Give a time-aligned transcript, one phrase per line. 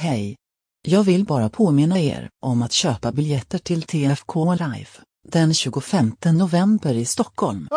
[0.00, 0.36] Hej!
[0.88, 4.86] Jag vill bara påminna er om att köpa biljetter till TFK Live
[5.28, 7.68] den 25 november i Stockholm.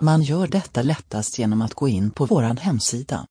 [0.00, 3.26] Man gör detta lättast genom att gå in på våran hemsida.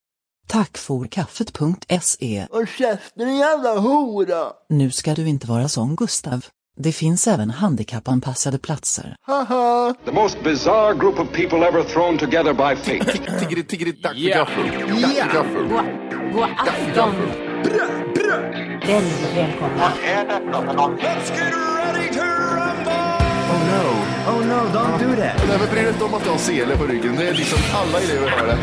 [0.48, 4.52] Tackforkaffet.se Och käften din jävla hora!
[4.70, 6.46] Nu ska du inte vara sån Gustav.
[6.78, 9.16] Det finns även handikappanpassade platser.
[9.22, 9.94] Haha!
[10.06, 13.40] The most bizarre group of people ever thrown together by fate.
[13.40, 14.38] Tiggeri, tiggeri, dack för Ja.
[14.38, 15.02] gaffel.
[15.02, 15.68] Dack för gaffel.
[16.34, 17.16] God afton!
[18.88, 19.92] Väldigt välkomna.
[23.50, 23.84] Oh no.
[24.32, 25.48] Oh no, don't do that.
[25.48, 27.16] Nej men bry dig inte om att du har sele på ryggen.
[27.16, 28.58] Det är liksom alla elever har det.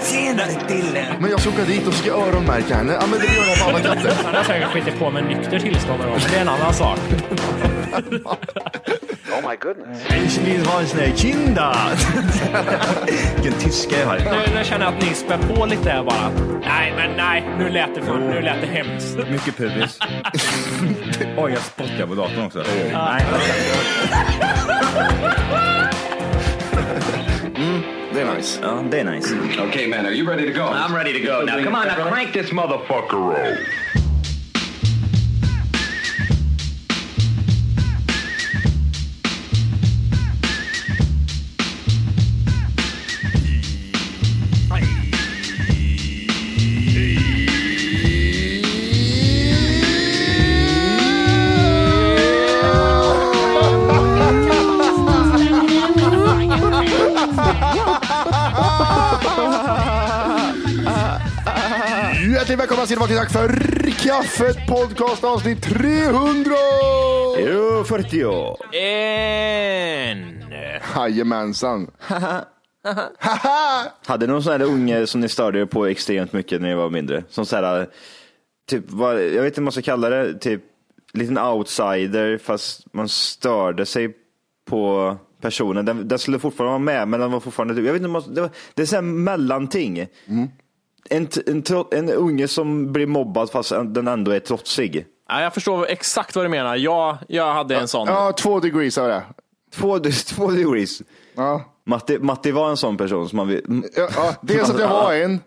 [0.00, 1.06] Senare Dille.
[1.20, 2.92] Men jag ska åka dit och ska öronmärka henne.
[3.00, 4.12] Ja men det gör jag på alla katter.
[4.24, 6.98] Han har säkert skitit på med nykter tillstånd men det är en annan sak.
[10.26, 11.74] Ich vill ha en sån här kinda.
[13.34, 14.18] Vilken tyska jag har.
[14.18, 16.30] Nu, nu känner jag att ni spär på lite här bara.
[16.60, 19.16] Nej, men nej, nu lät det, för, nu lät det hemskt.
[19.30, 19.98] Mycket pubis.
[21.36, 22.64] Oj, jag spottar på datorn också.
[22.92, 23.24] Nej,
[28.12, 28.60] Det är nice.
[28.90, 29.34] det är nice.
[29.68, 30.64] okay, man, are you ready to go?
[30.66, 31.64] I'm ready to go now.
[31.64, 33.58] Come on, now crank this motherfucker up.
[63.08, 63.48] Till Tack för
[63.90, 66.54] kaffet podcast avsnitt 300!
[67.38, 68.76] Jo, 40.
[68.76, 70.44] En...
[70.96, 71.90] Jajamensan.
[74.06, 76.90] Hade någon sån här unge som ni störde er på extremt mycket när ni var
[76.90, 77.24] mindre?
[77.28, 77.88] Som så här,
[78.70, 80.62] typ, vad, jag vet inte vad man ska kalla det, typ
[81.12, 84.14] liten outsider fast man störde sig
[84.70, 85.84] på personen.
[85.84, 88.40] Den, den skulle fortfarande vara med men den var fortfarande, typ- jag vet inte, det,
[88.40, 90.06] var, det är så här mellanting.
[91.10, 95.06] En, en, en unge som blir mobbad fast den ändå är trotsig.
[95.28, 96.76] Ja, jag förstår exakt vad du menar.
[96.76, 98.08] Jag, jag hade en sån.
[98.08, 99.22] Ja, två degrees av det.
[99.74, 99.98] Två,
[100.28, 101.02] två degrees.
[101.34, 101.64] Ja.
[101.84, 105.12] Matti, Matti var en sån person som man vill, Ja, ja, dels att jag var
[105.24, 105.40] en.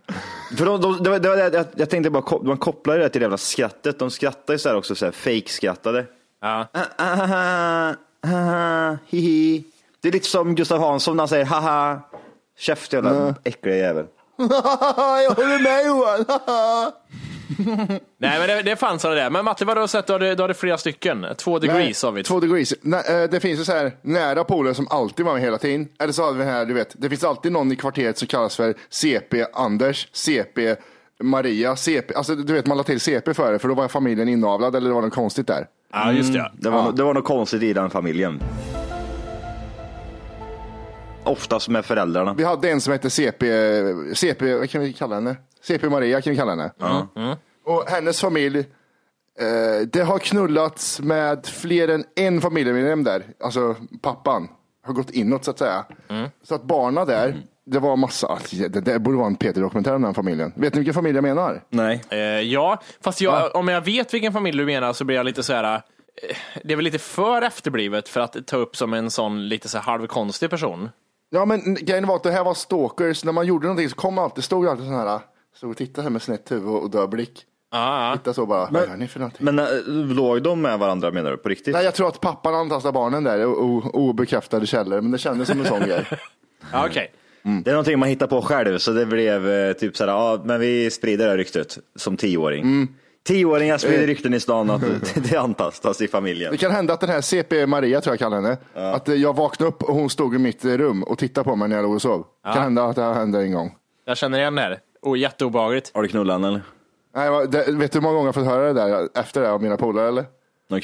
[0.58, 3.22] För de, de, det var, det var, jag, jag tänkte bara, man kopplar det till
[3.22, 4.00] det jävla skrattet.
[4.00, 6.06] De skrattar ju så här också, så här fake-skrattade.
[6.42, 6.68] Ja.
[6.98, 9.64] Haha, haha, hihi.
[10.02, 12.02] Det är lite som Gustav Hansson när han säger haha.
[12.58, 14.06] Käft jävla äckliga jävel.
[15.26, 16.26] jag håller med Johan.
[18.18, 19.30] Nej, men det, det fanns sådana där.
[19.30, 20.08] Men Matte, vad har du sett?
[20.08, 21.26] Du hade, du hade flera stycken.
[21.38, 22.24] Två degrees har vi.
[22.24, 22.74] Två degrees.
[22.82, 25.88] Nej, eh, det finns ju så här nära polare som alltid var med hela tiden.
[26.00, 28.56] Eller så hade vi här, du vet, det finns alltid någon i kvarteret som kallas
[28.56, 30.76] för CP Anders, CP
[31.22, 34.30] Maria, CP, alltså du vet man la till CP för det för då var familjen
[34.30, 35.68] inavlad eller det var något konstigt där.
[35.94, 36.52] Ja, just det.
[36.54, 38.42] Det var, det var något konstigt i den familjen.
[41.24, 42.34] Oftast med föräldrarna.
[42.34, 43.46] Vi hade en som hette CP,
[44.16, 45.36] CP, vad kan vi kalla henne?
[45.64, 46.72] CP Maria kan vi kalla henne.
[47.66, 48.58] Och hennes familj,
[49.40, 53.24] eh, det har knullats med fler än en familjemedlem där.
[53.44, 54.48] Alltså pappan
[54.86, 55.86] har gått inåt så att säga.
[56.44, 57.36] Så att barna där,
[57.66, 60.54] det var massa, det, det borde vara en Peter-dokumentär om den familjen.
[60.56, 61.64] Vet ni vilken familj jag menar?
[61.70, 62.02] Nej.
[62.10, 65.44] Eh, ja, fast jag, om jag vet vilken familj du menar så blir jag lite
[65.44, 65.74] så här.
[65.76, 65.82] eh,
[66.64, 69.78] Det är väl lite för efterblivet för att ta upp som en sån lite så
[69.78, 70.90] här halvkonstig person.
[71.34, 74.18] Ja men grejen var att det här var stalkers, när man gjorde någonting så kom
[74.18, 75.20] alltid, stod alltid sån här,
[75.56, 77.46] stod och tittade här med snett huvud och död blick.
[77.72, 79.46] Ja, Titta så bara, vad gör ni för någonting?
[79.46, 79.66] Men äh,
[80.16, 81.74] låg de med varandra menar du på riktigt?
[81.74, 83.52] Nej, jag tror att pappan antastade barnen där, o-
[83.86, 86.06] o- obekräftade källor, men det kändes som en sån grej.
[86.72, 87.12] ja okej.
[87.64, 90.60] Det är någonting man hittar på själv, så det blev eh, typ såhär, ja men
[90.60, 92.88] vi sprider det här ryktet som tioåring.
[93.24, 94.08] Tioåringar sprider Eh.
[94.08, 94.82] rykten i stan att
[95.30, 96.52] det antastas i familjen.
[96.52, 98.58] Det kan hända att den här CP Maria, tror jag kallar henne,
[98.96, 101.56] att eh, jag vaknade upp och hon stod i mitt eh, rum och tittade på
[101.56, 102.26] mig när jag låg och sov.
[102.44, 102.54] Ja.
[102.54, 103.76] Kan hända att det hände en gång.
[104.06, 104.80] Jag känner igen det här.
[105.02, 105.92] Oh, jätteobehagligt.
[105.94, 106.62] Har du knullat henne eller?
[107.16, 109.62] Nej, det, vet du hur många gånger jag fått höra det där efter det av
[109.62, 110.26] mina polare eller?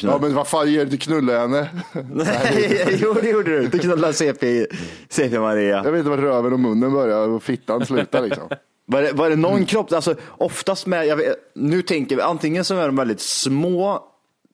[0.02, 1.70] Ja men vad fan ger du knulla henne?
[2.14, 3.68] Nej, jo det gjorde du.
[3.68, 4.68] Du knullade CP,
[5.10, 5.82] CP Maria.
[5.84, 8.50] Jag vet inte var röven och munnen börjar och fittan slutar liksom.
[8.90, 12.66] Var det, var det någon kropp, alltså oftast med, jag vet, nu tänker vi, antingen
[12.66, 13.94] så är de väldigt små,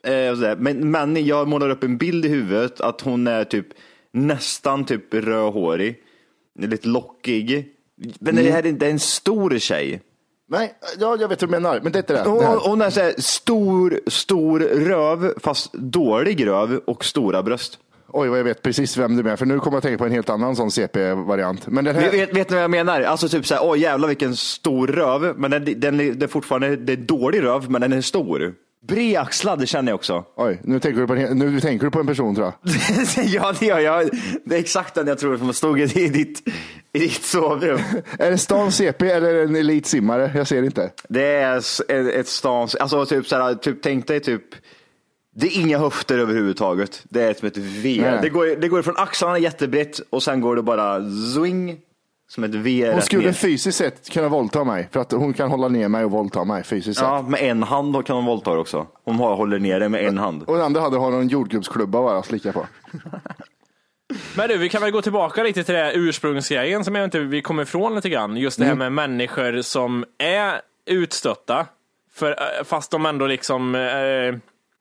[0.03, 3.67] eh, sådär, men, men jag målar upp en bild i huvudet att hon är typ
[4.11, 5.99] nästan typ rödhårig,
[6.59, 7.69] lite lockig.
[8.19, 10.01] Men det här är inte en stor tjej.
[10.49, 12.29] Nej, ja, jag vet vad du menar, men det är inte det.
[12.29, 17.79] Hon, hon är så stor, stor röv, fast dålig röv och stora bröst.
[18.15, 20.05] Oj, vad jag vet precis vem du menar, för nu kommer jag att tänka på
[20.05, 21.67] en helt annan sån CP-variant.
[21.67, 22.11] Men den här...
[22.11, 23.01] Vet, vet, ni vad jag menar?
[23.01, 26.93] Alltså typ såhär, åh jävlar vilken stor röv, men den, den, det är fortfarande det
[26.93, 28.53] är dålig röv, men den är stor.
[28.87, 30.25] Bredaxlad, det känner jag också.
[30.35, 32.75] Oj, nu tänker, du på en, nu tänker du på en person tror jag.
[33.25, 34.09] ja, det gör jag.
[34.45, 36.47] Det är exakt den jag tror som stod i ditt,
[36.93, 37.79] i ditt sovrum.
[38.19, 40.31] Är det stan CP eller en elitsimmare?
[40.35, 40.91] Jag ser inte.
[41.09, 41.57] Det är
[42.19, 44.43] ett stans, alltså typ såhär, typ, tänk dig typ,
[45.35, 47.03] det är inga höfter överhuvudtaget.
[47.09, 47.97] Det är som ett V.
[48.01, 48.19] Nej.
[48.21, 50.99] Det går, det går från axlarna jättebrett och sen går det bara
[51.35, 51.77] zwing,
[52.27, 53.33] som ett V Hon skulle ner.
[53.33, 56.63] fysiskt sett kunna våldta mig, för att hon kan hålla ner mig och våldta mig
[56.63, 57.07] fysiskt sett.
[57.07, 58.87] Ja, med en hand då kan hon våldta också.
[59.05, 60.43] Hon har- håller ner det med en hand.
[60.43, 62.65] Och den andra hade hon en jordgubbsklubba bara att slicka på.
[64.35, 67.19] Men du, vi kan väl gå tillbaka lite till det här ursprungsgrejen som jag inte
[67.19, 68.37] vi kommer ifrån lite grann.
[68.37, 71.65] Just det här med människor som är utstötta,
[72.13, 73.81] för, eh, fast de ändå liksom eh,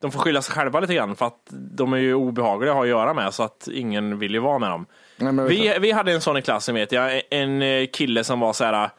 [0.03, 2.83] de får skylla sig själva lite grann för att de är ju obehagliga att ha
[2.83, 4.87] att göra med så att ingen vill ju vara med dem.
[5.17, 8.41] Nej, men Vi, vi hade en sån i klassen vet jag, en eh, kille som
[8.41, 8.91] var så här.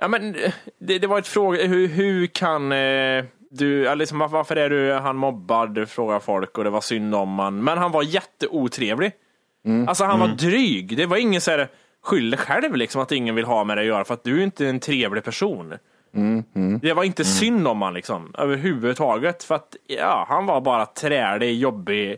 [0.00, 4.28] Ja, men eh, det, det var ett fråga, hur, hur kan eh, du, liksom, var-
[4.28, 7.64] varför är du han mobbad, frågar folk och det var synd om han.
[7.64, 9.12] Men han var jätteotrevlig.
[9.88, 10.96] Alltså han var dryg.
[10.96, 11.68] Det var ingen så här,
[12.04, 14.38] skyll dig själv liksom att ingen vill ha med dig att göra för att du
[14.38, 15.74] är inte en trevlig person.
[16.82, 19.44] Det var inte synd om han liksom, överhuvudtaget.
[19.44, 22.16] För att ja, han var bara trälig, jobbig,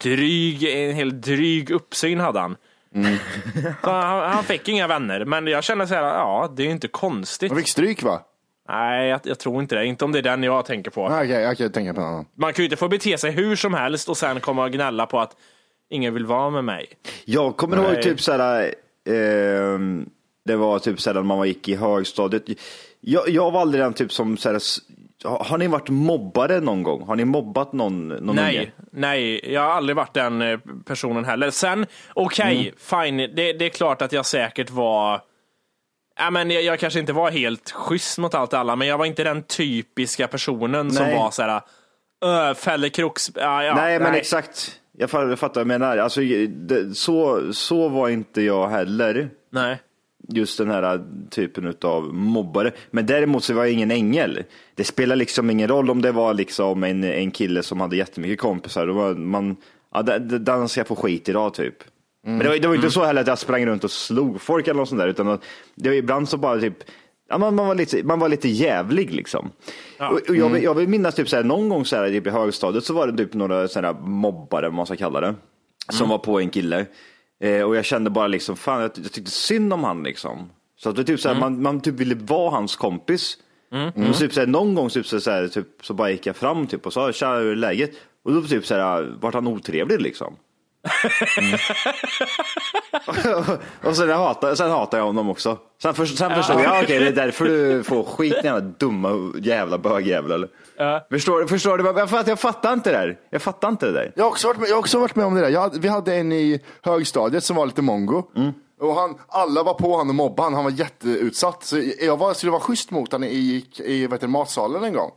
[0.00, 2.56] dryg, en helt dryg uppsyn hade han.
[3.82, 6.88] Så han, han fick inga vänner, men jag känner så här, ja, det är inte
[6.88, 7.50] konstigt.
[7.50, 8.22] Hon fick stryk va?
[8.68, 9.86] Nej, jag, jag tror inte det.
[9.86, 11.08] Inte om det är den jag tänker på.
[11.08, 12.26] Nej, Okej, jag kan tänka på en annan.
[12.34, 15.06] Man kan ju inte få bete sig hur som helst och sen komma och gnälla
[15.06, 15.36] på att
[15.90, 16.86] ingen vill vara med mig.
[17.24, 17.86] Jag kommer Nej.
[17.86, 18.74] ihåg typ såhär,
[19.08, 20.06] ehm,
[20.44, 22.44] det var typ såhär när man gick i högstadiet.
[23.08, 24.78] Jag, jag var aldrig den typ som såhär, s-
[25.24, 27.02] har ni varit mobbare någon gång?
[27.06, 28.70] Har ni mobbat någon, någon Nej, unge?
[28.92, 31.50] nej, jag har aldrig varit den eh, personen heller.
[31.50, 32.74] Sen, okej, Mm.
[33.06, 35.20] fine, det, det är klart att jag säkert var
[36.18, 39.04] Ja, men jag, jag kanske inte var helt schysst mot allt alla, men jag var
[39.06, 41.16] inte den typiska personen som Nej.
[41.16, 41.60] var så här,
[42.24, 43.30] öh, fäller kroks...
[43.34, 44.80] Ja, ja, nej, men exakt.
[44.98, 45.98] Jag fattar, vad jag menar.
[45.98, 49.28] Alltså, det, så, så var inte jag heller.
[49.52, 49.78] Nej.
[50.28, 52.72] Just den här typen av mobbare.
[52.90, 54.42] Men däremot så var jag ingen ängel.
[54.74, 58.40] Det spelar liksom ingen roll om det var liksom en, en kille som hade jättemycket
[58.40, 58.86] kompisar.
[58.86, 59.56] Var man,
[59.94, 61.74] ja, den ska jag få skit idag typ.
[62.26, 64.68] Men det var, det var inte så heller att jag sprang runt och slog folk
[64.68, 65.08] eller något sånt där.
[65.08, 65.44] Utan att
[65.74, 66.76] det var ibland så bara typ,
[67.28, 69.50] ja, man, man, var lite, man var lite jävlig liksom.
[69.98, 72.26] Och, och jag, vill, jag vill minnas typ så här, någon gång så här, typ
[72.26, 75.34] i högstadiet så var det typ några sådana mobbare, vad man ska kalla det,
[75.88, 76.86] som var på en kille.
[77.40, 80.50] Eh, och jag kände bara liksom, fan jag, jag tyckte synd om han liksom.
[80.78, 83.38] Så att det typ så här, man, man typ ville vara hans kompis.
[84.10, 86.36] Och typ så här, någon gång typ så, så, här, typ, så bara gick jag
[86.36, 87.90] fram typ, och sa tja hur är läget?
[88.24, 90.36] Och då typ så här, vart han otrevlig liksom.
[93.82, 95.58] och sen hatade, sen hatade jag honom också.
[95.82, 99.78] Sen, för, sen förstod jag, okej det är därför du får skit jävla dumma jävla
[99.78, 100.30] bögjävel.
[100.32, 100.48] eller?
[101.10, 101.84] Förstår, du- förstår du?
[101.84, 103.18] Jag fattar, jag fattar inte det där.
[103.30, 104.12] Jag fattar inte det där.
[104.16, 105.48] Jag har också varit med, jag har också varit med om det där.
[105.48, 108.22] Jag, vi hade en i högstadiet som var lite mongo.
[108.80, 110.54] Och han, alla var på honom och mobbade han.
[110.54, 111.64] Han var jätteutsatt.
[111.64, 115.10] Så jag var, skulle vara schysst mot honom i, i heter, det, matsalen en gång.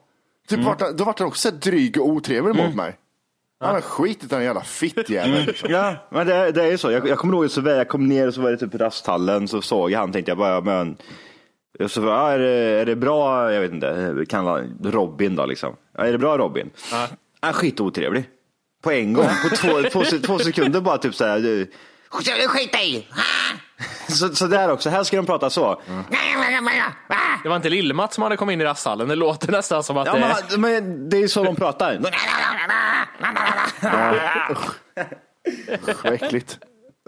[0.50, 2.96] Typ vart han, då var han också dryg och otrevlig mot mig.
[3.60, 5.46] Han har skit i den jävla fittjäveln.
[5.46, 5.72] Liksom.
[5.72, 6.92] Ja, men det, det är ju så.
[6.92, 9.48] Jag, jag kommer ihåg så väl, jag kom ner och så var det typ rasthallen,
[9.48, 10.98] så såg jag han, tänkte jag bara, ja, men
[11.90, 15.76] så, ja, är, det, är det bra, jag vet inte, kan Robin då liksom.
[15.98, 16.70] Ja, är det bra Robin?
[16.92, 17.08] Ja.
[17.42, 18.24] Han är skitotrevlig.
[18.84, 21.72] På en gång, på två, två, två sekunder bara typ såhär, du,
[22.48, 23.08] skit i!
[24.10, 25.82] Så, så där också, här ska de prata så.
[27.44, 29.08] Det var inte Lill-Mats som hade kommit in i rasthallen.
[29.08, 32.00] Det låter nästan som att Ja, det men, han- men det är så de pratar.
[35.90, 36.58] Usch, vad äckligt.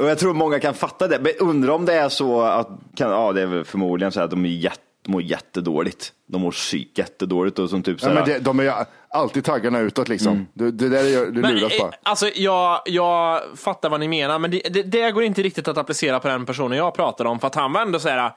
[0.01, 1.19] Och jag tror många kan fatta det.
[1.19, 4.29] Men undrar om det är så att, kan, ja det är väl förmodligen så att
[4.29, 6.11] de är jätte, mår jättedåligt.
[6.27, 9.79] De mår psyk jättedåligt och som typ så Ja, men det, de är alltid taggarna
[9.79, 10.47] utåt liksom.
[10.53, 11.91] Det, det där är, du Men, luras eh, bara.
[12.03, 15.77] alltså, jag, jag fattar vad ni menar, men det, det, det går inte riktigt att
[15.77, 18.31] applicera på den personen jag pratar om, för att han var ändå så här,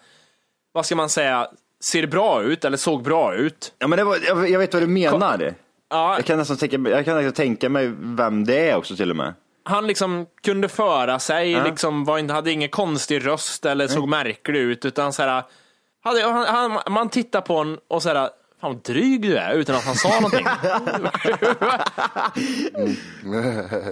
[0.73, 1.49] vad ska man säga,
[1.85, 3.73] ser bra ut, eller såg bra ut.
[3.79, 5.55] Ja men det var, jag, jag vet vad du menar.
[5.91, 9.11] Ja, Jag kan nästan tänka, jag kan nästan tänka mig vem det är också till
[9.11, 9.35] och med.
[9.65, 14.61] han liksom kunde föra sig, liksom var inte, hade ingen konstig röst eller såg märklig
[14.61, 15.43] ut, utan så här,
[16.05, 18.31] hade, han, han, man tittar på honom och så här,
[18.65, 20.47] fan vad dryg du är, utan att han sa någonting.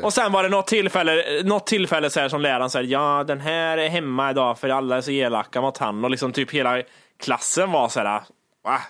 [0.03, 3.41] och sen var det något tillfälle, något tillfälle så här, som läraren säger, ja den
[3.41, 6.83] här är hemma idag för alla är så elaka mot han och liksom typ hela
[7.19, 8.23] klassen var så här,
[8.65, 8.81] va?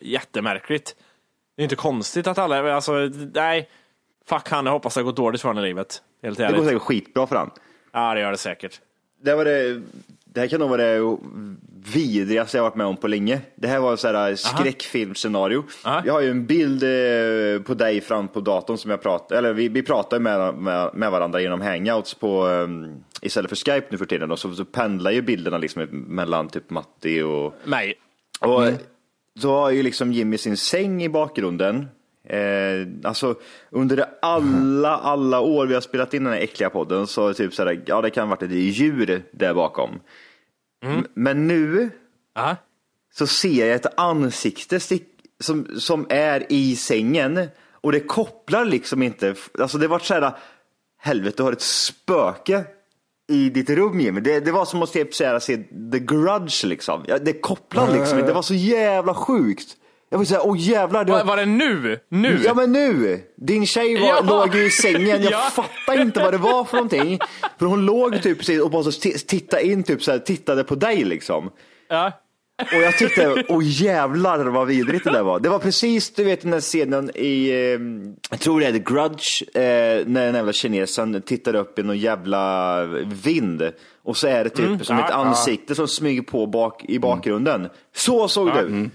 [0.00, 0.96] Jättemärkligt.
[1.56, 2.92] Det är inte konstigt att alla, alltså
[3.34, 3.68] nej,
[4.28, 6.02] fuck han, jag hoppas det går dåligt för honom i livet.
[6.22, 7.50] Helt Det går säkert skitbra för han.
[7.92, 8.80] Ja, det gör det säkert.
[9.22, 9.82] Det, var det,
[10.36, 11.16] det här kan nog vara det
[11.94, 13.40] vidrigaste jag varit med om på länge.
[13.54, 15.64] Det här var ett sådär skräckfilmscenario.
[15.84, 16.02] Aha.
[16.06, 19.52] Jag har ju en bild eh, på dig fram på datorn som jag pratar, eller
[19.52, 23.98] vi, vi pratar med, med, med varandra genom hangouts på, um, istället för Skype nu
[23.98, 24.28] för tiden.
[24.28, 27.94] Då, så, så pendlar ju bilderna liksom mellan typ Matti och Mig.
[28.40, 28.62] och
[29.40, 31.86] så har ju liksom Jimmy sin säng i bakgrunden.
[32.28, 33.34] Eh, alltså
[33.70, 37.82] under alla, alla år vi har spelat in den här äckliga podden så typ sådär,
[37.86, 40.00] ja det kan ha varit ett djur där bakom.
[40.84, 41.90] M- Men nu
[42.34, 42.56] Ja.
[43.14, 44.80] så ser jag ett ansikte
[45.40, 50.32] som, som är i sängen och det kopplar liksom inte, alltså det var såhär,
[50.98, 52.64] helvete du har ett spöke
[53.28, 54.20] i ditt rum Jimmy.
[54.20, 55.56] Det, det var som att säga, se
[55.92, 57.04] The Grudge liksom.
[57.08, 59.76] Ja, Det kopplar liksom inte, det var så jävla sjukt.
[60.10, 61.04] Jag vill säga, åh jävlar.
[61.04, 61.98] Det Var, var det nu?
[62.08, 62.40] Nu?
[62.44, 63.20] Ja men nu!
[63.36, 64.20] Din tjej var, Ja.
[64.20, 65.38] låg ju i sängen, jag Ja.
[65.52, 67.18] fattar inte vad det var för någonting.
[67.58, 68.92] För hon låg typ precis och bara så
[69.26, 71.50] tittade in, typ så här, tittade på dig liksom.
[71.88, 72.12] Ja.
[72.62, 75.40] Och jag tyckte, åh jävlar vad vidrigt det där var.
[75.40, 77.80] Det var precis, du vet den där scenen i, eh,
[78.30, 81.98] jag tror det är The Grudge, eh, när den jävla kinesen tittar upp i någon
[81.98, 83.62] jävla vind.
[84.04, 87.68] Och så är det typ som ett ansikte som smyger på bak, i bakgrunden.
[87.96, 88.90] Så såg det ut.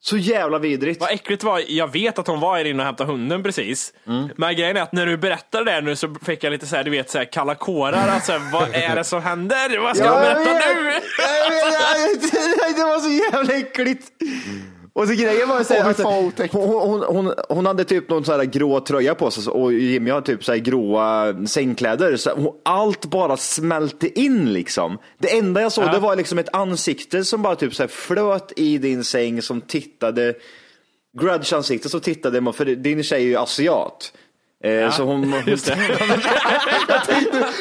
[0.00, 1.00] Så jävla vidrigt.
[1.00, 3.92] Vad äckligt var, jag vet att hon var här inne och hämtade hunden precis.
[4.36, 6.84] Men grejen är att när du berättade det nu så fick jag lite så här,
[6.84, 8.08] du vet, så här, kalla kårar.
[8.08, 9.78] Alltså, vad är det som händer?
[9.78, 10.54] Vad ska jag berätta nu?
[10.54, 11.04] Jag vet,
[12.34, 14.06] jag vet, det var så jävla äckligt.
[14.98, 16.02] Och så grejen var så här, alltså,
[16.52, 20.20] hon, hon, hon, hade typ någon så här grå tröja på sig och Jimmy har
[20.20, 22.16] typ så här gråa sängkläder.
[22.16, 24.98] Så hon, allt bara smälte in liksom.
[25.18, 25.92] Det enda jag såg Ja.
[25.92, 29.60] det var liksom ett ansikte som bara typ så här flöt i din säng som
[29.60, 30.34] tittade
[31.20, 34.12] Grudge-ansikte som tittade för din tjej är ju asiat.
[34.64, 35.78] Eh, Så hon, Just det.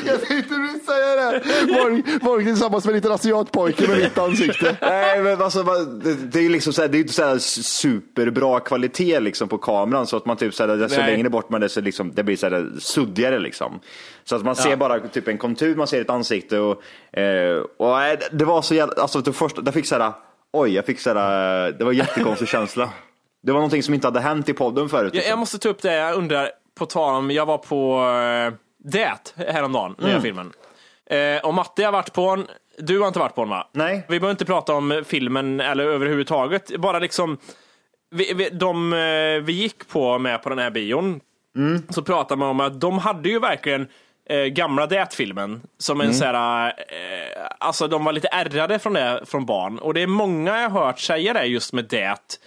[0.05, 1.41] Jag tänkte du säga det.
[1.73, 4.77] Morgan, Morgan tillsammans med en liten asiatpojke med vitt ansikte.
[4.81, 7.23] Nej, men alltså, det, det är ju liksom så här, det är ju inte så
[7.23, 11.11] här superbra kvalitet liksom på kameran så att man typ så här, Nej.
[11.11, 13.79] längre bort man är så liksom, det blir så här suddigare liksom.
[14.23, 16.83] Så att man ser bara typ en kontur, man ser ett ansikte och,
[17.19, 17.97] eh, och
[18.31, 20.11] det var så jävla, alltså det första, jag fick så här,
[20.53, 22.89] oj, jag fick så här, det var en jättekonstig känsla.
[23.43, 25.03] Det var någonting som inte hade hänt i podden förut.
[25.03, 25.29] Jag, liksom.
[25.29, 29.33] jag måste ta upp det, jag undrar, på tal om, jag var på uh, Det
[29.47, 30.51] häromdagen, nya filmen.
[31.09, 33.67] Eh, och Matte har varit på en, du har inte varit på den va?
[33.71, 34.05] Nej.
[34.09, 37.37] Vi behöver inte prata om filmen eller överhuvudtaget, bara liksom,
[38.11, 41.19] vi, vi, de eh, vi gick på med på den här bion,
[41.89, 43.87] så pratade man om att de hade ju verkligen
[44.29, 49.21] eh, gamla Det-filmen som en sån här, eh, alltså de var lite ärrade från det
[49.25, 49.79] från barn.
[49.79, 52.39] Och det är många jag har hört säga det just med Det.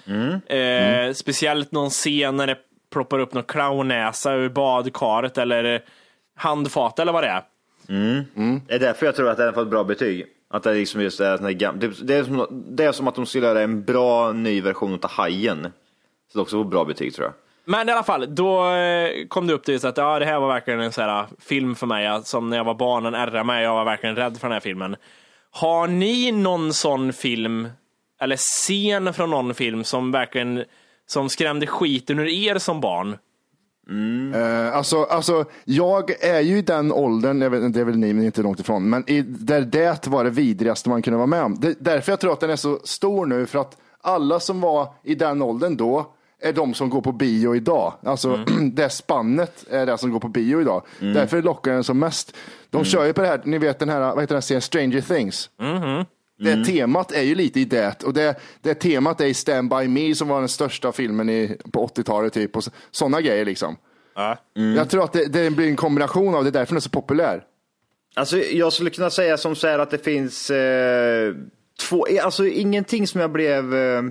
[0.56, 2.56] Eh, Speciellt någon scen när det
[2.90, 5.80] ploppar upp någon clownnäsa ur badkaret eller eh,
[6.37, 7.42] handfat eller vad det är.
[8.66, 10.26] Det är därför jag tror att den har fått bra betyg.
[10.50, 12.85] Att det, är liksom just är, att den är gam- det, det, är som, det
[12.85, 15.62] är som att de skulle göra en bra ny version av Hajen.
[16.32, 17.35] Så det också får bra betyg tror jag.
[17.64, 20.40] Men i alla fall, då eh, kom det upp till så att ja, det här
[20.40, 23.44] var verkligen en sån här film för mig, som när jag var barn, en ärra
[23.44, 24.97] mig, jag var verkligen rädd för den här filmen.
[25.50, 27.68] Har ni någon sån film,
[28.20, 30.64] eller scen från någon film som verkligen
[31.11, 33.17] som skrämde skiten ur er som barn?
[34.35, 38.12] Eh, alltså, alltså, jag är ju i den åldern, jag vet, det är väl ni,
[38.12, 41.43] men inte långt ifrån, men i, där det var det vidrigaste man kunde vara med
[41.43, 41.61] om.
[41.61, 44.88] Det, därför jag tror att den är så stor nu, för att alla som var
[45.02, 46.12] i den åldern då
[46.43, 47.93] är de som går på bio idag.
[48.02, 48.37] Alltså
[48.73, 50.83] det spannet är det som går på bio idag.
[51.14, 52.37] Därför lockar den som mest.
[52.71, 55.00] De kör ju på det här, ni vet den här, vad heter den serien, Stranger
[55.00, 55.50] Things.
[56.40, 59.88] Det temat är ju lite i det och det, det temat är i Stand By
[59.88, 63.76] Me som var den största filmen i, på 80-talet typ och sådana grejer liksom.
[64.76, 66.90] Jag tror att det, det blir en kombination av det, är därför den är så
[66.90, 67.44] populär.
[68.14, 71.35] Alltså, jag skulle kunna säga som så här att det finns eh,
[71.88, 74.02] två, alltså ingenting som jag blev, eh,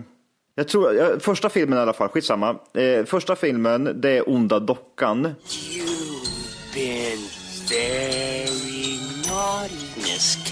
[0.55, 2.55] jag tror, ja, första filmen i alla fall, skitsamma.
[2.73, 5.27] Eh, första filmen, det är Onda Dockan.
[5.47, 7.19] You've been
[7.69, 10.48] very naughty, Miss Kendall.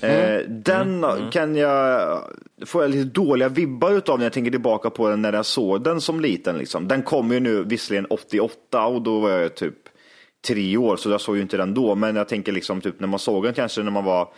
[0.00, 2.22] Eh, den kan jag,
[2.66, 5.84] får jag lite dåliga vibbar utav när jag tänker tillbaka på den när jag såg
[5.84, 6.58] den som liten.
[6.58, 6.88] Liksom.
[6.88, 9.74] Den kom ju nu visserligen 88 och då var jag typ
[10.46, 11.94] tre år så jag såg ju inte den då.
[11.94, 14.28] Men jag tänker liksom typ när man såg den kanske när man var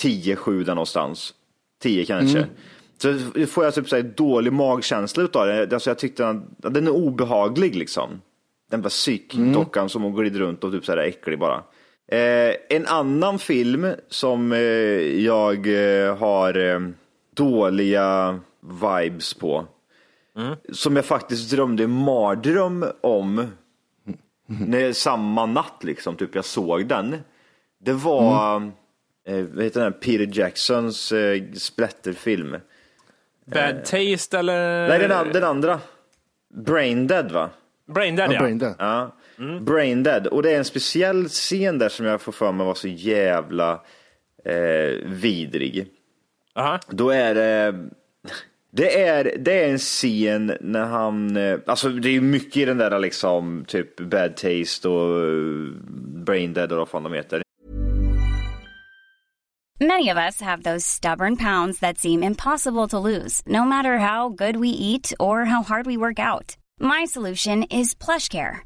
[0.00, 1.34] 10-7 där någonstans.
[1.82, 2.38] 10 kanske.
[2.38, 2.50] Mm.
[2.98, 5.72] Så får jag typ så här dålig magkänsla utav det.
[5.72, 8.20] Alltså jag tyckte den, den är obehaglig liksom.
[8.70, 11.62] Den där psykdockan som glider runt och typ så här äcklig bara.
[12.08, 14.58] Eh, en annan film som eh,
[15.24, 16.80] jag eh, har eh,
[17.34, 19.66] dåliga vibes på.
[20.72, 23.46] Som jag faktiskt drömde en mardröm om.
[24.46, 27.16] När, samma natt liksom, typ jag såg den.
[27.78, 28.56] Det var,
[29.26, 32.56] eh, vad heter den, Peter Jacksons eh, splatterfilm.
[33.44, 34.88] Bad taste eller?
[34.88, 35.80] Nej, den, den andra.
[36.54, 37.50] Brain Dead va?
[37.86, 38.40] Brain Dead ja.
[38.40, 38.74] Brain Dead.
[38.78, 39.15] Ja.
[39.60, 40.26] Brain Dead.
[40.26, 43.72] Och det är en speciell scen där som jag får för mig var så jävla
[44.44, 45.86] eh, vidrig.
[46.54, 46.78] Aha.
[46.88, 47.74] Då är det,
[48.70, 52.64] det är, det är en scen när han, eh, alltså det är ju mycket i
[52.64, 55.72] den där liksom typ Bad Taste och eh,
[56.24, 57.42] Brain Dead och vad fan de heter.
[59.80, 64.30] Many of us have those stubborn pounds that seem impossible to lose, no matter how
[64.30, 66.56] good we eat or how hard we work out.
[66.80, 68.65] My solution is PlushCare.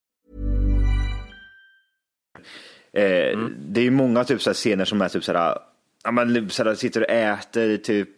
[2.93, 5.57] Eh, Det är ju många typ så här scener som är typ så här,
[6.03, 8.09] ja, man så här, sitter och äter typ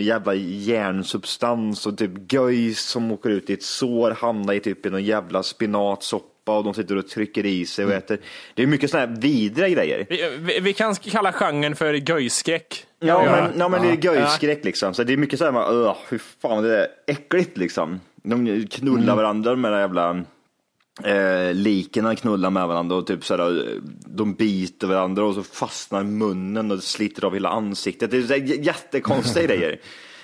[0.00, 4.90] jävla järnsubstans och typ göjs som åker ut i ett sår, hamnar i typ i
[4.90, 8.18] någon jävla spinatsoppa och de sitter och trycker i sig och äter.
[8.54, 10.06] Det är mycket sådana här vidriga grejer.
[10.10, 12.86] Vi, vi, vi kan kalla genren för göjskräck.
[13.00, 14.94] Ja, men, ja, men det är göjskräck liksom.
[14.94, 18.00] Så det är mycket så här, man, öh, fy fan det är äckligt liksom.
[18.22, 20.24] De knullar varandra med de jävla
[21.04, 26.02] eh, liken knullar med varandra och typ så här, de biter varandra och så fastnar
[26.02, 28.10] munnen och sliter av hela ansiktet.
[28.10, 29.80] Det är så här jättekonstiga grejer.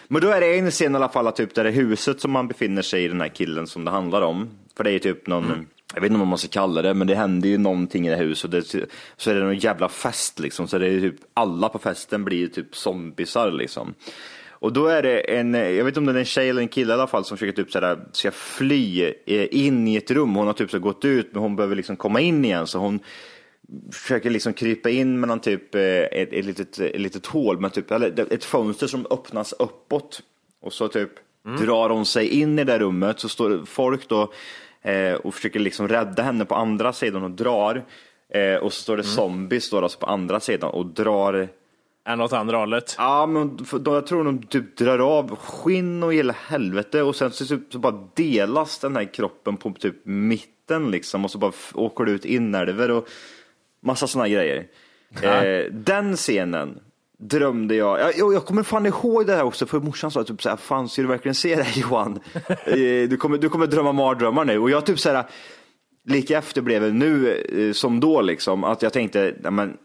[0.09, 2.31] Men då är det en scen i alla fall, typ där det är huset som
[2.31, 4.51] man befinner sig i, den här killen som det handlar om.
[4.77, 7.15] För det är typ någon, jag vet inte vad man ska kalla det, men det
[7.15, 8.45] händer ju någonting i det här huset.
[8.45, 11.79] Och det, så är det någon jävla fest liksom, så det är typ alla på
[11.79, 13.95] festen blir typ zombisar liksom.
[14.61, 16.69] Och då är det en, jag vet inte om det är en tjej eller en
[16.69, 20.35] kille i alla fall som försöker typ sådär, ska fly eh, in i ett rum.
[20.35, 23.01] Hon har typ så gått ut men hon behöver liksom komma in igen så hon
[23.93, 27.91] försöker liksom krypa in mellan typ eh, ett, ett, litet, ett litet hål, med typ,
[27.91, 30.23] eller ett fönster som öppnas uppåt.
[30.61, 31.11] Och så typ
[31.61, 34.33] drar hon sig in i det rummet så står folk då
[34.83, 37.85] eh, och försöker liksom rädda henne på andra sidan och drar.
[38.35, 41.49] Eh, och så står det zombies då alltså på andra sidan och drar
[42.09, 42.95] Än åt andra hållet.
[42.99, 47.31] Ja, men då, jag tror de typ drar av skinn och hela helvete och sen
[47.31, 51.53] så, typ, så bara delas den här kroppen på typ mitten liksom och så bara
[51.75, 53.09] åker det ut inälvor och
[53.81, 54.67] massa sådana grejer.
[55.23, 56.81] Eh, den scenen
[57.19, 60.49] drömde jag, jag, jag, kommer fan ihåg det här också för morsan sa typ så
[60.49, 62.21] här, fan ska du verkligen se det här Johan?
[62.67, 65.25] Eh, du, kommer, du kommer drömma mardrömmar nu och jag typ så här,
[66.05, 69.77] lika efterbliven nu eh, som då liksom, att jag tänkte, men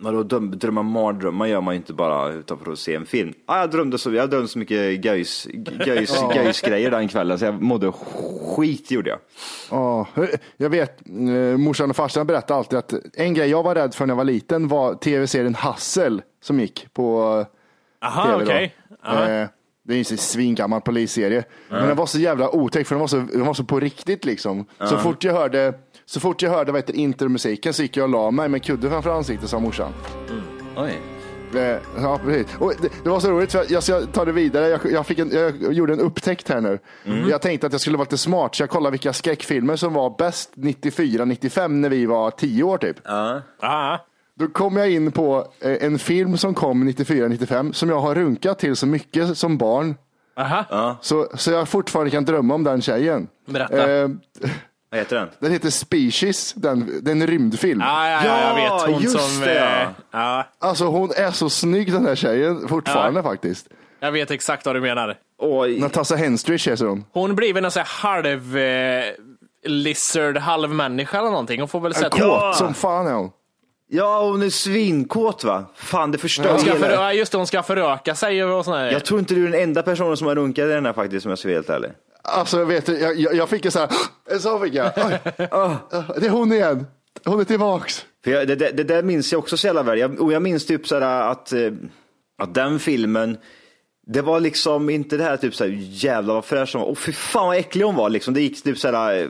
[0.00, 3.32] Vadå dröm- drömma mardrömmar gör man ju inte bara utan för att se en film.
[3.46, 5.46] Ah, jag drömde så, jag drömde så mycket göjs,
[5.86, 6.34] göjs, Ja.
[6.36, 7.92] göjsgrejer den kvällen så jag mådde
[8.56, 9.18] skit gjorde jag.
[9.70, 10.06] Ja,
[10.56, 14.06] jag vet, eh, morsan och farsan berättade alltid att en grej jag var rädd för
[14.06, 17.38] när jag var liten var tv-serien Hassel som gick på
[18.02, 18.68] eh, Aha, TV då.
[19.04, 19.28] Ja.
[19.28, 19.48] Eh,
[19.82, 21.44] Det är ju en svingammal polisserie.
[21.68, 24.24] Men den var så jävla otäck för den var så, den var så på riktigt
[24.24, 24.64] liksom.
[24.78, 24.98] Så Ja.
[24.98, 25.74] fort jag hörde,
[26.08, 29.10] så fort jag hörde heter, intermusiken så gick jag och la mig med kudden framför
[29.10, 29.92] ansiktet sa morsan.
[30.76, 31.00] Oj.
[31.54, 32.56] Eh, Ja, precis.
[32.58, 34.68] Och det, det var så roligt, för jag ska ta det vidare.
[34.68, 36.78] Jag, jag, fick en, jag gjorde en upptäckt här nu.
[37.04, 37.28] Mm.
[37.28, 40.14] Jag tänkte att jag skulle vara lite smart, så jag kollade vilka skräckfilmer som var
[40.18, 42.96] bäst 94-95 när vi var 10 år typ.
[43.60, 44.00] Ja.
[44.34, 48.58] Då kom jag in på eh, en film som kom 94-95 som jag har runkat
[48.58, 49.94] till så mycket som barn.
[50.36, 50.96] Aha.
[51.00, 53.28] Så, så jag fortfarande kan drömma om den tjejen.
[53.46, 53.92] Berätta.
[53.92, 54.08] Eh,
[54.90, 55.28] Vad heter den?
[55.38, 57.80] den heter Species, den, det är en rymdfilm.
[57.80, 58.94] Ja, ja, ja, jag vet.
[58.94, 59.40] Hon just som...
[59.44, 59.82] det, ja.
[59.82, 60.46] eh, ja.
[60.58, 63.68] Alltså hon är så snygg den här tjejen fortfarande faktiskt.
[64.00, 65.16] Jag vet exakt vad du menar.
[65.38, 65.80] Oj.
[65.80, 67.04] Natasha Henstridge heter hon.
[67.12, 69.04] Hon blir väl någon sån här halv eh,
[69.64, 71.60] lizard, halv människa eller någonting.
[71.60, 72.18] Hon får väl En sätta...
[72.18, 73.30] kåt som fan är hon.
[73.90, 75.64] Ja, hon är svinkåt va?
[75.74, 76.92] Fan, det förstör Hon ska hela...
[76.92, 78.90] ja, just det, hon ska föröka sig och sån här.
[78.92, 81.26] Jag tror inte du är den enda personen som har runkat i den här faktiskt,
[81.26, 81.90] om jag ska vara helt ärlig.
[82.22, 83.88] Alltså vet du, jag, jag, jag fick en sån
[84.30, 84.92] här, sån fick jag.
[84.96, 85.18] Oj.
[85.50, 85.76] Ah,
[86.20, 86.86] Det är hon igen.
[87.24, 88.04] Hon är tillbaks.
[88.24, 89.98] För jag, det, det, det där minns jag också så jävla väl.
[89.98, 91.72] Jag, och jag minns typ sådär att, eh,
[92.38, 93.38] att den filmen,
[94.06, 96.88] det var liksom inte det här typ såhär, jävlar vad fräsch hon var.
[96.88, 98.34] Åh fy fan vad äcklig hon var liksom.
[98.34, 99.28] Det gick typ sådär, eh,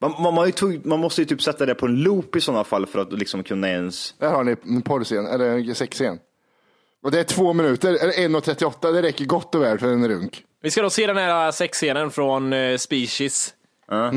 [0.00, 2.64] man, man, man, tog, man måste ju typ sätta det på en loop i sådana
[2.64, 4.14] fall för att liksom kunna ens...
[4.18, 6.18] Där har ni en porrscen, eller en sexscen.
[7.02, 10.44] Och det är två minuter, eller 1.38, det räcker gott och väl för en runk.
[10.62, 13.54] Vi ska då se den här sexscenen från eh, Species.
[13.88, 14.12] Ja.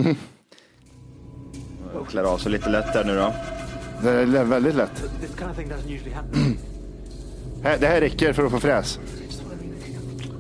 [1.94, 3.34] Jag klär av sig lite lätt där nu då.
[4.04, 5.04] Det är väldigt lätt.
[7.80, 9.00] Det här räcker för att få fräs.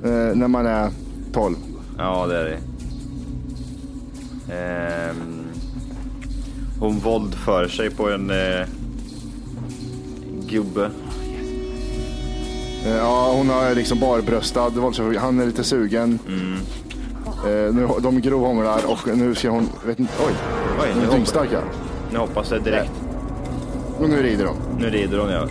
[0.04, 0.92] Eh, när man är
[1.34, 1.56] 12.
[1.98, 2.60] Ja, det är det.
[4.56, 5.46] Ehm,
[6.80, 8.68] hon våldför sig på en eh,
[10.50, 10.92] gubbe.
[12.86, 15.20] Eh, Ja, hon har liksom barbröstad, våldsförföljd.
[15.20, 16.20] han är lite sugen.
[17.46, 20.34] Eh, nu, de grovhånglar och nu ska hon, vet inte, oj,
[20.82, 21.60] Oj, hon nu är hoppas, dyngstark ja.
[22.12, 22.92] nu hoppas jag direkt.
[24.00, 24.56] Och nu rider de.
[24.80, 25.48] Nu rider hon ja.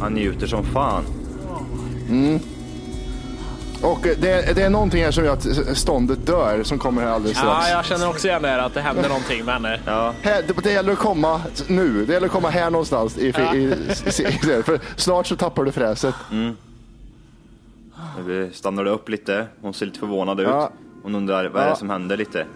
[0.00, 1.04] Han njuter som fan.
[2.10, 2.38] Mm.
[3.86, 7.38] Och det, det är någonting här som gör att ståndet dör som kommer här alldeles
[7.38, 7.68] strax.
[7.68, 9.80] Ja, jag känner också igen det här att det händer någonting med henne.
[9.86, 10.12] Ja.
[10.22, 13.18] Här, det, det gäller att komma nu, det gäller att komma här någonstans.
[13.18, 13.64] I, i, i,
[14.58, 16.14] i, för snart så tappar du fräset.
[18.26, 19.46] Nu stannar det upp lite.
[19.62, 20.48] Hon ser lite förvånad ut.
[20.48, 20.70] Ja.
[21.02, 21.72] Hon undrar vad är Ja.
[21.72, 22.46] det som händer lite.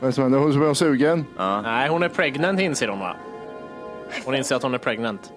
[0.00, 0.38] Vad är det som händer?
[0.38, 1.24] Hon är hon sugen.
[1.62, 3.16] Nej, hon är pregnant inser hon va?
[4.24, 5.32] Hon inser att hon är pregnant.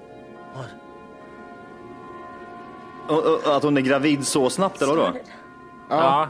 [3.46, 5.18] Att hon är gravid så snabbt eller vadå?
[5.90, 6.28] Ja.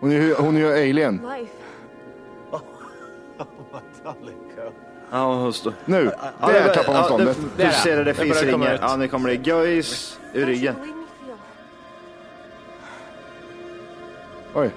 [0.00, 1.20] Hon är, ju- hon är alien.
[5.10, 5.72] Ja, hon står...
[5.84, 7.38] Nu, Ja, där tappar hon ja, ståndet.
[7.56, 8.56] Nu ser det, det finns ut.
[8.80, 10.74] Ja, nu kommer det göjs ur ryggen.
[14.54, 14.70] Oj.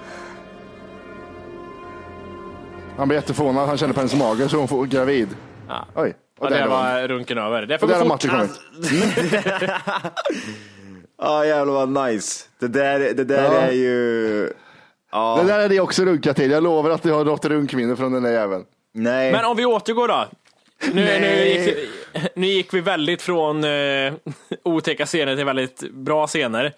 [2.96, 5.28] Han blir jätteförvånad, han känner på hennes mage så hon får gravid.
[5.68, 5.84] Ja.
[5.94, 6.14] Oj.
[6.38, 7.00] Och Och det där var hon.
[7.02, 7.66] var runken över.
[7.66, 8.24] Det får Och där gå har fort.
[8.24, 8.60] Matti kommit.
[11.18, 12.44] Ja, jävlar vad nice.
[12.58, 13.60] Det där, det där Ja.
[13.60, 14.52] är ju...
[15.12, 15.38] Ja.
[15.42, 16.50] Det där är det också runkat till.
[16.50, 18.64] Jag lovar att jag har något runkminne från den där jäveln.
[18.94, 19.32] Nej.
[19.32, 20.26] Men om vi återgår då.
[20.92, 21.76] Nu, nu, gick,
[22.36, 24.12] nu gick vi väldigt från eh,
[24.64, 26.72] otäcka scener till väldigt bra scener.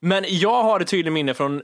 [0.00, 1.62] Men jag har ett tydligt minne från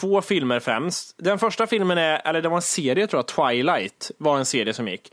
[0.00, 1.14] två filmer främst.
[1.18, 4.72] Den första filmen är, eller det var en serie tror jag, Twilight var en serie
[4.74, 5.12] som gick.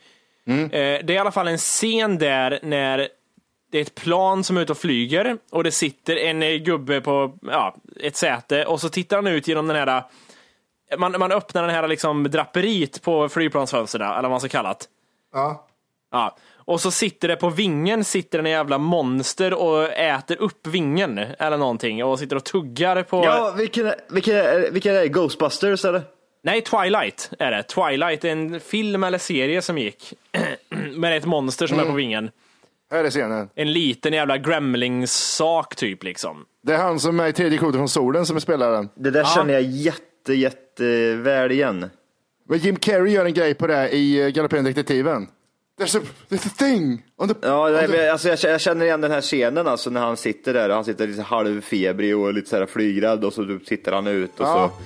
[0.53, 3.09] Eh, det är i alla fall en scen där när
[3.71, 7.01] det är ett plan som är ute och flyger och det sitter en eh, gubbe
[7.01, 10.03] på ja, ett säte och så tittar han ut genom den här
[10.97, 14.85] man, man öppnar den här liksom draperiet på flygplansfönstren, eller vad man ska kalla det.
[15.33, 15.67] Ja.
[16.11, 16.37] Ja.
[16.55, 21.57] Och så sitter det på vingen, sitter en jävla monster och äter upp vingen eller
[21.57, 23.25] någonting och sitter och tuggar på...
[23.25, 25.07] Ja, vilken, vilken, vilken är det?
[25.07, 26.01] Ghostbusters eller?
[26.47, 27.63] Nej, Twilight är det.
[27.63, 30.13] Twilight är en film eller serie som gick.
[30.95, 32.29] Med ett monster som är på vingen.
[32.91, 33.49] Här är scenen.
[33.55, 36.45] En liten jävla gremlings-sak typ liksom.
[36.63, 38.89] Det är han som är i tredje klotet från solen som är spelaren.
[38.95, 41.89] Det där känner jag jätte, jätte väl igen.
[42.49, 45.27] Men Jim Carrey gör en grej på det i eh, Galopperande detektiven.
[45.79, 47.33] There's a, there's a thing on the...
[47.41, 47.97] Ja, nej, on the...
[47.97, 50.69] men alltså, jag, jag känner igen den här scenen alltså när han sitter där.
[50.69, 54.39] Han sitter lite halvfebrig och lite så här flygrädd och så typ tittar han ut
[54.39, 54.71] och Ja.
[54.77, 54.83] så.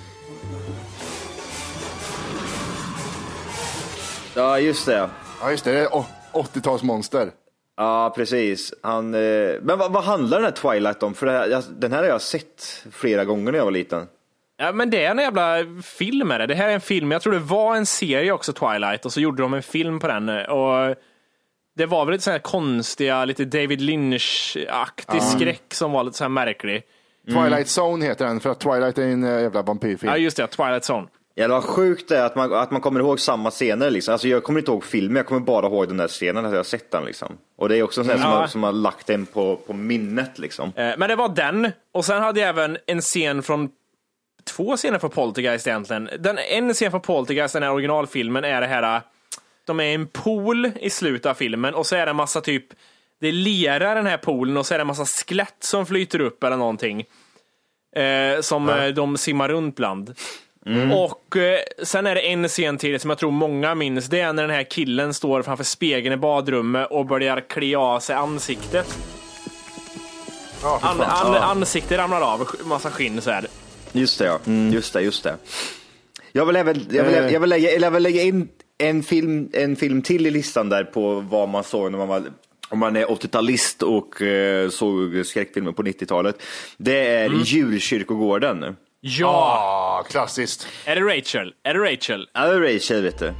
[4.36, 5.10] Ja, just det.
[5.41, 5.72] Ja, just det.
[5.72, 7.32] Det är å- 80-talsmonster.
[7.78, 8.74] Ja, precis.
[8.84, 9.20] Han, eh,
[9.62, 11.13] men vad, vad handlar den här Twilight om?
[11.13, 14.08] För det här, jag, den här har jag sett flera gånger när jag var liten.
[14.58, 16.46] Ja, men det är en jävla film är det.
[16.48, 19.20] Det här är en film, jag tror det var en serie också, Twilight, och så
[19.22, 20.30] gjorde de en film på den.
[20.30, 20.96] Och
[21.76, 26.24] det var väl lite så här konstiga, lite David Lynch-aktig skräck som var lite så
[26.24, 26.84] här märklig.
[27.28, 30.12] Twilight Zone heter den, för att Twilight är en eh, jävla vampyrfilm.
[30.12, 31.08] Ja, just det, Twilight Zone.
[31.36, 34.12] Jävlar vad sjukt det är att man, att man kommer ihåg samma scener liksom.
[34.12, 36.60] Alltså jag kommer inte ihåg filmen, jag kommer bara ihåg den där scenen, att jag
[36.60, 37.38] har sett den liksom.
[37.58, 38.38] Och det är också en sån här som, Ja.
[38.38, 40.72] har, som har lagt den på, på minnet liksom.
[40.76, 43.70] Eh, Men det var den, och sen hade jag även en scen från
[44.44, 46.10] Två scener från Poltergeist egentligen.
[46.20, 49.02] Den, en scen från Poltergeist, den här originalfilmen, är det här äh,
[49.65, 52.41] De är i en pool i slutet av filmen och så är det en massa
[52.41, 52.65] typ
[53.20, 56.44] Det lerar den här poolen och så är det en massa skelett som flyter upp
[56.44, 57.06] eller någonting.
[57.96, 60.15] Eh, som eh, de simmar runt bland.
[60.65, 60.91] Mm.
[60.91, 64.06] Och eh, sen är det en scen till som jag tror många minns.
[64.08, 68.00] Det är när den här killen står framför spegeln i badrummet och börjar klia av
[68.00, 68.97] sig ansiktet.
[70.62, 71.39] Fy An, an, Ja.
[71.39, 73.45] Ansiktet ramlar av, massa skinn så här.
[73.91, 74.39] Just det ja,
[74.71, 75.36] just det, just det.
[76.32, 77.30] Jag vill även, jag vill, Eh.
[77.34, 78.47] jag vill, lägga, jag vill lägga in
[78.78, 82.24] en film, en film till i listan där på vad man såg när man var
[82.69, 86.41] om man är 80-talist och eh, såg skräckfilmer på 90-talet.
[86.78, 87.41] Det är Mm.
[87.43, 88.76] Djurkyrkogården.
[89.04, 89.28] Ja!
[89.28, 90.68] Ah, klassiskt.
[90.86, 91.54] Är det Rachel?
[91.64, 92.30] Är det Rachel?
[92.34, 93.34] Ja, det är Rachel vet du.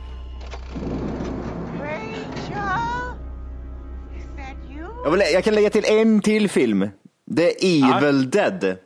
[5.04, 6.82] Jag, vill, jag kan lägga till en till film.
[6.82, 7.54] Är
[7.98, 8.78] Evil Dead.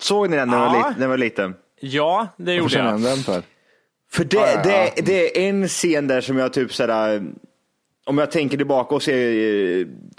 [0.00, 0.94] Såg ni den när, Ja.
[1.00, 1.54] jag var liten?
[1.80, 3.00] Ja, det gjorde jag.
[3.02, 3.42] den för?
[4.12, 4.90] För det, Ja, ja, ja.
[4.96, 7.22] det, det är en scen där som jag typ sådär,
[8.06, 9.16] om jag tänker tillbaka och ser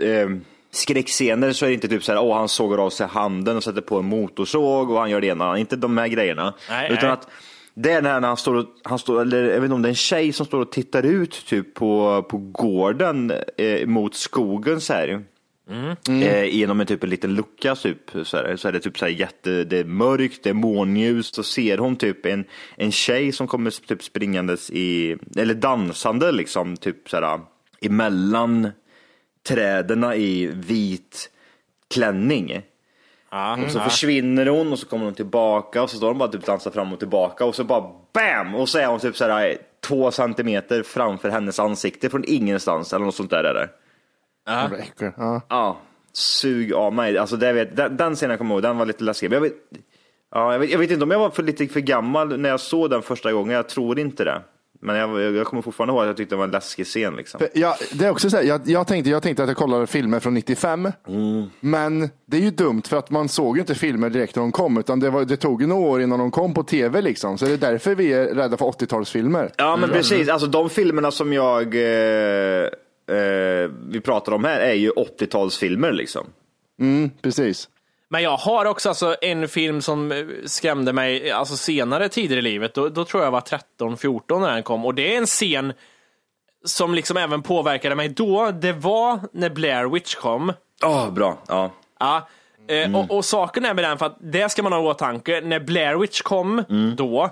[0.02, 0.30] eh, eh,
[0.76, 3.82] skräckscener så är det inte typ såhär, åh han sågar av sig handen och sätter
[3.82, 6.54] på en motorsåg och han gör det ena, inte de här grejerna.
[6.70, 7.12] Nej, utan nej.
[7.12, 7.28] att
[7.74, 9.90] det är när han står, och, han står, eller jag vet inte om det är
[9.90, 14.94] en tjej som står och tittar ut typ på, på gården eh, mot skogen så
[14.94, 15.24] här.
[16.10, 19.06] Eh, genom en typ en liten lucka typ, så, här, så är det typ så
[19.06, 23.32] här jätte, det är mörkt, det är månljus, så ser hon typ en, en tjej
[23.32, 27.40] som kommer typ springandes i, eller dansande liksom, typ så här
[27.82, 28.72] emellan
[29.48, 31.30] träden i vit
[31.94, 32.62] klänning.
[33.32, 33.84] Ja, Och så ja.
[33.84, 36.94] försvinner hon och så kommer hon tillbaka och så står hon bara typ dansar fram
[36.94, 37.82] och tillbaka och så bara
[38.14, 38.56] BAM!
[38.56, 43.06] Och så är hon typ så här två centimeter framför hennes ansikte från ingenstans eller
[43.06, 43.70] något sånt där är det.
[44.78, 45.12] Äckel.
[45.18, 45.42] Ja.
[45.50, 45.78] Ja,
[46.14, 47.18] sug av mig.
[47.18, 49.30] Alltså det vet, den, den scenen jag kommer ihåg, den var lite läskig.
[49.30, 49.54] Men jag vet,
[50.32, 52.60] ja, jag, vet, jag vet inte om jag var för lite för gammal när jag
[52.60, 54.42] såg den första gången, jag tror inte det.
[54.84, 57.16] Men jag, jag kommer fortfarande ihåg att jag tyckte det var en läskig scen.
[57.16, 57.42] Liksom.
[57.54, 60.20] Jag, det är också så här, jag, jag, tänkte, jag tänkte att jag kollade filmer
[60.20, 61.50] från 95, Mm.
[61.60, 64.52] men det är ju dumt för att man såg ju inte filmer direkt när de
[64.52, 67.02] kom, utan det, var, det tog ju några år innan de kom på tv.
[67.02, 67.38] Liksom.
[67.38, 69.52] Så det är därför vi är rädda för 80-talsfilmer.
[69.58, 72.64] Ja men precis, alltså de filmerna som jag eh,
[73.18, 76.26] eh, vi pratar om här är ju 80-talsfilmer liksom.
[76.80, 77.70] Mm, precis.
[78.14, 82.42] Men jag har också alltså en film som eh, skrämde mig alltså senare tider i
[82.42, 82.74] livet.
[82.74, 83.42] Då, då tror jag var
[83.80, 84.86] 13-14 när den kom.
[84.86, 85.74] Och det är en scen
[86.66, 88.52] som liksom även påverkade mig då.
[88.52, 90.54] Det var när Blair Witch kom.
[90.82, 91.38] Ja, bra.
[91.48, 91.72] Ja.
[92.00, 92.28] Ja.
[92.68, 95.42] Eh, och, och saken är med den, för att det ska man ha i åtanke.
[95.42, 96.64] När Blair Witch kom
[96.98, 97.30] då,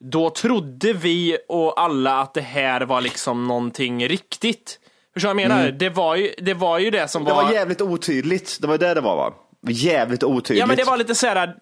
[0.00, 4.80] då trodde vi och alla att det här var liksom någonting riktigt.
[5.14, 5.64] Förstår du vad jag menar?
[5.64, 5.78] Mm.
[5.78, 8.94] Det, var ju, det var ju det som Det var jävligt otydligt, det var det
[8.94, 9.32] det var va?
[9.68, 10.60] Jävligt otydligt.
[10.60, 11.54] Ja men det var lite så här.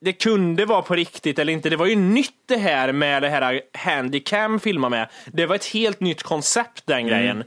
[0.00, 1.70] Det kunde vara på riktigt eller inte.
[1.70, 5.08] Det var ju nytt det här med det här handicam filma med.
[5.26, 7.44] Det var ett helt nytt koncept den grejen.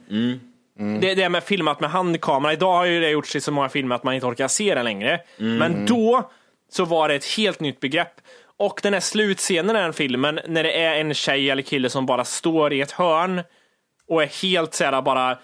[1.01, 2.53] Det, det med filmat med handkamera.
[2.53, 4.83] Idag har ju det gjorts i så många filmer att man inte orkar se det
[4.83, 5.19] längre.
[5.37, 6.31] Men då
[6.71, 8.13] så var det ett helt nytt begrepp.
[8.57, 12.05] Och den här slutscenen i den filmen, när det är en tjej eller kille som
[12.05, 13.41] bara står i ett hörn
[14.07, 15.37] och är helt såhär bara,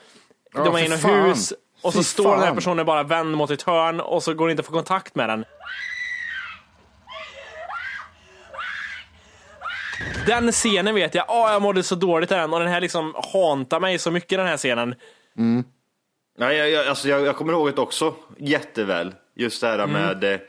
[0.53, 1.53] Ja, de är i något hus
[1.85, 2.55] och så Fy står den här fan.
[2.55, 5.29] personen bara vänd mot ett hörn och så går det inte att få kontakt med
[5.29, 5.45] den.
[10.27, 13.13] Den scenen vet jag, åh jag mådde så dåligt i den och den här liksom
[13.33, 14.95] hantar mig så mycket den här scenen.
[16.37, 19.13] Ja, jag, jag, alltså jag, jag kommer ihåg det också jätteväl.
[19.35, 19.91] Just det här Mm.
[19.91, 20.39] med eh,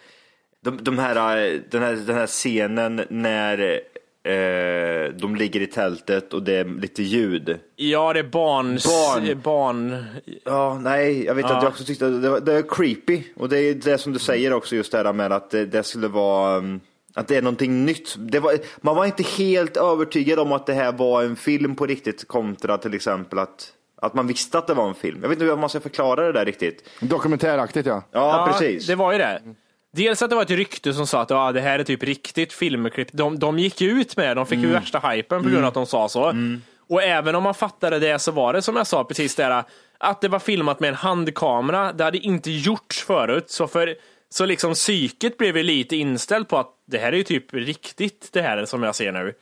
[0.64, 3.80] de, de här, eh, den, här, den här scenen när
[4.26, 7.58] eh, de ligger i tältet och det är lite ljud.
[7.76, 8.66] Ja, det är barn...
[8.84, 9.40] Barn.
[9.44, 10.04] barn.
[10.44, 11.56] Ja, nej, jag vet Ja.
[11.56, 13.22] att jag också tyckte att det, var, det är creepy.
[13.36, 15.82] Och det är det som du säger också, just det här med att det, det
[15.82, 16.80] skulle vara um,
[17.14, 18.14] att det är någonting nytt.
[18.18, 21.86] Det var, man var inte helt övertygad om att det här var en film på
[21.86, 25.18] riktigt kontra till exempel att, att man visste att det var en film.
[25.22, 26.88] Jag vet inte hur man ska förklara det där riktigt.
[27.00, 28.02] Dokumentäraktigt ja.
[28.12, 28.86] Ja, precis.
[28.86, 29.42] Det var ju det.
[29.96, 32.52] Dels att det var ett rykte som sa att ja, det här är typ riktigt
[32.52, 33.08] filmklipp.
[33.12, 34.80] De, de gick ju ut med det, de fick ju Mm.
[34.80, 36.34] värsta hypen på grund av att de sa så.
[36.88, 39.64] Och även om man fattade det så var det som jag sa precis där,
[39.98, 41.92] att det var filmat med en handkamera.
[41.92, 43.50] Det hade inte gjorts förut.
[43.50, 43.94] Så, för,
[44.28, 48.28] så liksom psyket blev ju lite inställt på att det här är ju typ riktigt
[48.32, 49.34] det här som jag ser nu.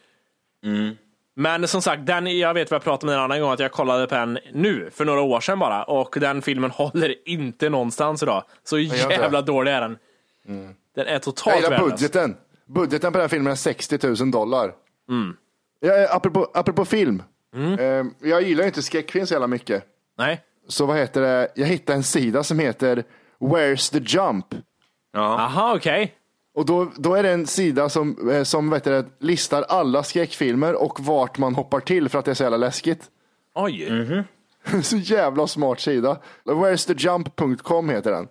[1.37, 3.73] Men som sagt, den, jag vet vad jag pratade om en annan gång, att jag
[3.73, 8.23] kollade på den nu, för några år sedan bara, och den filmen håller inte någonstans
[8.23, 8.45] idag.
[8.65, 9.99] Så jävla dålig är den.
[10.47, 11.91] Den är Jag totalt gillar värdelös.
[12.01, 12.37] budgeten.
[12.67, 14.75] Budgeten på den här filmen är 60 000 dollar.
[15.09, 15.37] Mm.
[15.81, 17.23] Ja, apropå, apropå film.
[17.79, 19.85] Eh, jag gillar inte skräckfilm så jävla mycket.
[20.19, 20.41] Nej.
[20.69, 21.49] Så vad heter det?
[21.55, 23.05] Jag hittade en sida som heter
[23.41, 24.47] Where's the Jump?
[25.17, 26.15] Aha, okej.
[26.55, 30.75] Och då, då är det en sida som, eh, som vet du, listar alla skräckfilmer
[30.83, 33.11] och vart man hoppar till för att det är så jävla läskigt.
[33.55, 34.25] Oj.
[34.83, 36.17] så jävla smart sida.
[36.45, 38.29] Where'sthejump.com heter den.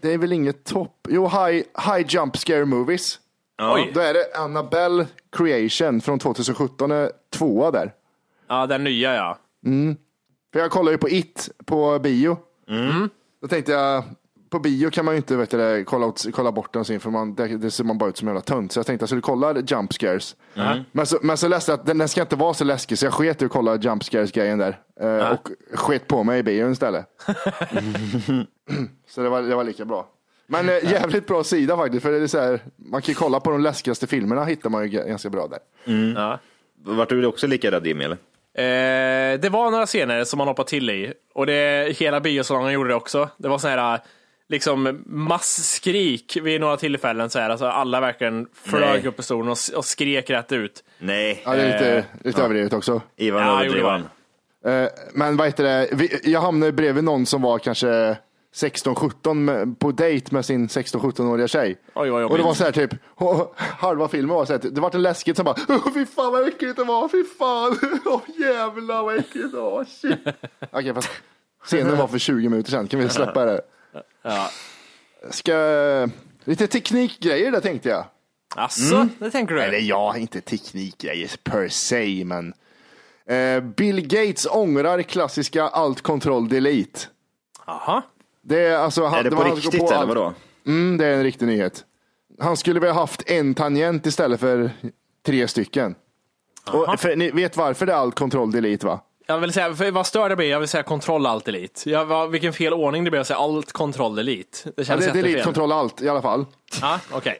[0.00, 1.06] Det är väl inget topp.
[1.08, 3.20] Jo, High, high Jump Scare Movies.
[3.62, 3.90] Oj.
[3.94, 7.92] Då är det Annabelle Creation från 2017, är tvåa där.
[8.48, 9.38] Ja, den nya ja.
[9.64, 9.96] Mm.
[10.52, 12.38] För jag kollar ju på It på bio.
[13.40, 14.04] Då tänkte jag,
[14.50, 17.10] på bio kan man ju inte vet du, kolla, åt- kolla bort den sin för
[17.10, 18.72] man, det, det ser man bara ut som en jävla tönt.
[18.72, 20.36] Så jag tänkte jag skulle kolla jump scares.
[20.54, 20.78] Mm.
[20.92, 23.06] Men, så, men så läste jag att den, den ska inte vara så läskig så
[23.06, 24.78] jag sket i att kolla jump scares grejen där.
[25.00, 27.06] Eh, Och sket på mig i bion istället.
[29.08, 30.08] så det var, det var lika bra.
[30.46, 32.02] Men eh, jävligt bra sida faktiskt.
[32.02, 34.82] För det är så här, man kan ju kolla på de läskigaste filmerna hittar man
[34.88, 35.58] ju ganska bra där.
[36.14, 36.38] Ja.
[36.84, 38.16] Vart du också lika rädd Jimmy eller?
[38.54, 42.88] Eh, det var några scener som man hoppade till i och det, hela biosalongen gjorde
[42.88, 43.28] det också.
[43.36, 44.00] Det var så här
[44.48, 47.30] liksom masskrik vid några tillfällen.
[47.30, 49.06] Så här, alltså alla verkligen flög Nej.
[49.06, 50.84] upp i stolen och, och skrek rätt ut.
[50.98, 51.42] Nej.
[51.44, 53.02] Ja, det är lite, Eh, lite överdrivet också.
[53.16, 54.08] Ivan Ja, han.
[54.74, 58.16] Eh, Men vad heter det, jag hamnade bredvid någon som var kanske
[58.54, 61.76] 16-17 med- på dejt med sin 16-17-åriga tjej.
[61.94, 62.90] Oj, och det var så här typ,
[63.56, 66.48] halva filmen var så här, det var en läskigt som bara, "Åh, fy fan vad
[66.48, 70.18] äckligt det var, fy fan, åh jävlar vad äckligt det var, shit.
[70.72, 71.10] Okej, fast
[71.64, 73.60] scenen var för 20 minuter sedan, kan vi släppa det?
[74.28, 74.50] Ja.
[75.30, 76.08] Ska,
[76.44, 78.04] lite teknikgrejer där tänkte jag.
[78.56, 79.62] Asså, det tänker du?
[79.62, 82.54] Eller ja, inte teknikgrejer per se, men
[83.28, 87.00] eh, Bill Gates ångrar klassiska alt control delete.
[87.64, 88.02] Aha.
[88.42, 90.34] Det är, alltså, han, Är det på riktigt går eller allt- vadå?
[90.66, 91.84] Mm, det är en riktig nyhet.
[92.40, 94.70] Han skulle väl ha haft en tangent istället för
[95.26, 95.94] tre stycken.
[96.72, 99.00] Och för, ni vet varför det är alt control delete va?
[99.30, 101.90] Jag vill säga, för vad stör det blir, jag vill säga kontroll alt elite.
[101.90, 104.58] Jag, vad, vilken fel ordning det blir att säga allt kontroll elite.
[104.64, 105.42] Det Ja, känns det är jättefel.
[105.44, 106.44] kontroll alt i alla fall.
[106.80, 107.38] Ja, okej.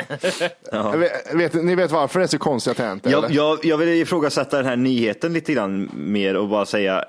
[0.72, 3.10] Jag vet, vet, ni vet varför det är så konstiga tangenter?
[3.10, 3.36] Jag, eller?
[3.36, 7.04] jag, jag vill ifrågasätta den här nyheten lite grann mer och bara säga,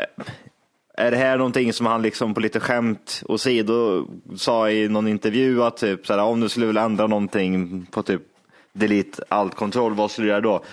[0.97, 5.07] är det här någonting som han liksom på lite skämt och sido sa i någon
[5.07, 8.21] intervju att typ såhär, om du skulle vilja ändra någonting på typ
[8.73, 10.63] delete allt kontroll, vad skulle du göra då?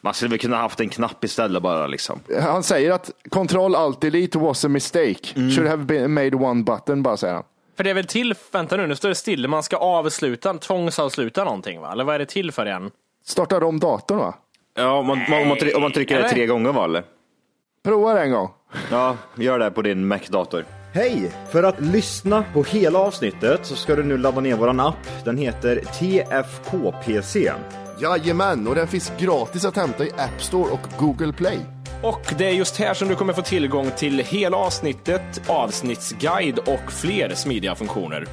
[0.00, 2.20] Man skulle väl kunna haft en knapp istället bara liksom.
[2.40, 5.20] Han säger att control alt delete was a mistake.
[5.36, 5.50] Mm.
[5.50, 7.44] Should have been made one button bara säger han.
[7.76, 11.44] För det är väl till, vänta nu, nu står det still, man ska avsluta, tvångsavsluta
[11.44, 11.92] någonting va?
[11.92, 12.90] Eller vad är det till för igen?
[13.24, 14.34] Startar om datorn va?
[14.76, 17.02] Ja, om man, om man, om man trycker det tre gånger va eller?
[17.84, 18.50] Prova det en gång.
[18.90, 20.64] Ja, gör det på din Mac-dator.
[20.94, 21.32] Hej!
[21.52, 25.24] För att lyssna på hela avsnittet så ska du nu ladda ner våran app.
[25.24, 27.52] Den heter TFKPC.
[28.00, 31.58] Jajamän, och den finns gratis att hämta i App Store och Google Play.
[32.02, 36.92] Och det är just här som du kommer få tillgång till hela avsnittet, avsnittsguide och
[36.92, 38.26] fler smidiga funktioner.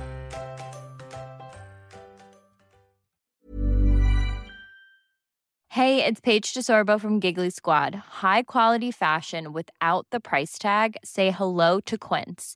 [5.78, 7.94] Hey, it's Paige DeSorbo from Giggly Squad.
[8.22, 10.98] High quality fashion without the price tag.
[11.04, 12.56] Say hello to Quince.